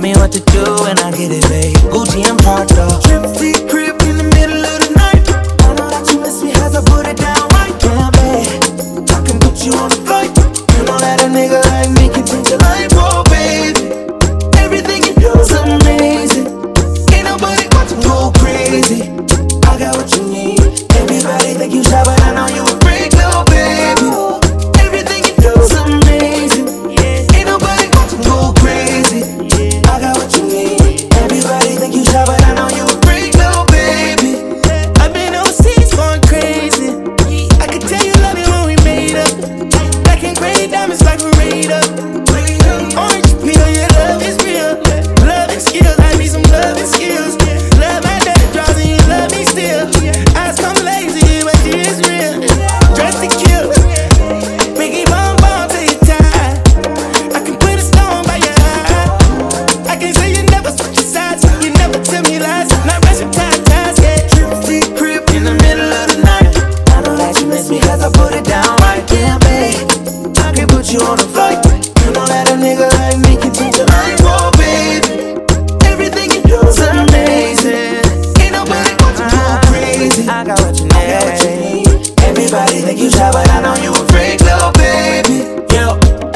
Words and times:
Tell 0.00 0.08
me 0.08 0.16
what 0.16 0.32
to 0.32 0.40
do 0.40 0.64
and 0.86 0.98
I 0.98 1.10
get 1.10 1.30
it, 1.30 1.46
babe. 1.50 1.76
Gucci 1.92 2.24
and 2.24 2.38
Prada. 2.38 2.88
Crib 3.68 4.00
in 4.00 4.16
the 4.16 4.24
middle 4.34 4.64
of 4.64 4.80
the 4.80 4.94
night. 4.96 5.28
I 5.60 5.74
know 5.74 5.90
that 5.90 6.10
you 6.10 6.20
miss 6.20 6.42
me 6.42 6.52
as 6.52 6.74
I 6.74 6.80
put 6.80 7.06
it 7.06 7.18
down 7.18 7.36
right. 7.52 7.68
I 9.10 9.20
can 9.26 9.38
put 9.38 9.62
you 9.62 9.74
on. 9.74 9.90
You 9.90 10.84
a 10.84 11.28
nigga. 11.28 11.69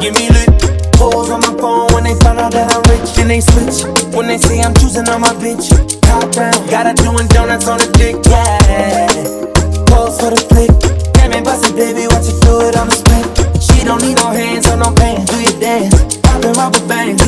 Give 0.05 0.13
me 0.21 0.29
lit. 0.29 0.53
Hoes 1.01 1.31
on 1.31 1.41
my 1.41 1.49
phone 1.57 1.89
when 1.95 2.05
they 2.05 2.13
find 2.21 2.37
out 2.37 2.53
that 2.53 2.69
I'm 2.77 2.85
rich. 2.93 3.17
Then 3.17 3.29
they 3.29 3.41
switch 3.41 3.89
when 4.13 4.29
they 4.29 4.37
say 4.37 4.61
I'm 4.61 4.75
choosing 4.77 5.09
on 5.09 5.23
my 5.25 5.33
bitch. 5.41 5.73
Top 6.05 6.29
down, 6.29 6.53
Gotta 6.69 6.93
doing 6.93 7.25
donuts 7.33 7.69
on 7.69 7.79
the 7.81 7.89
dick. 7.97 8.21
Yeah, 8.29 9.09
pose 9.89 10.21
for 10.21 10.29
the 10.29 10.37
flick. 10.53 10.69
Damn 11.17 11.33
it, 11.33 11.43
bust 11.43 11.65
it, 11.65 11.73
baby, 11.73 12.05
watch 12.13 12.29
it 12.29 12.37
do 12.45 12.69
it 12.69 12.77
on 12.77 12.93
the 12.93 12.97
split. 13.01 13.25
She 13.65 13.81
don't 13.81 14.05
need 14.05 14.21
no 14.21 14.29
hands 14.29 14.69
or 14.69 14.77
no 14.77 14.93
pants. 14.93 15.33
Do 15.33 15.41
your 15.41 15.57
dance, 15.57 16.21
poppin' 16.21 16.53
rubber 16.53 16.85
bands, 16.85 17.25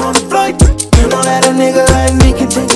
I'm 0.00 0.06
on 0.06 0.16
a 0.16 0.20
flight. 0.30 0.62
And 0.62 1.12
all 1.12 1.22
that 1.24 1.44
a 1.44 1.50
nigga 1.50 1.84
like 1.92 2.14
me 2.24 2.32
can 2.32 2.48
take. 2.48 2.69